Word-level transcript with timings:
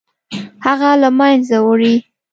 هغه 0.65 0.89
له 1.01 1.09
منځه 1.19 1.57
وړي. 1.67 1.95